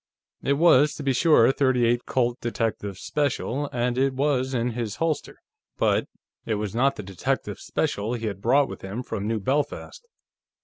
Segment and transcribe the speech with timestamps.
[0.41, 4.95] It was, to be sure, a .38 Colt Detective Special, and it was in his
[4.95, 5.37] holster,
[5.77, 6.07] but
[6.43, 10.07] it was not the Detective Special he had brought with him from New Belfast.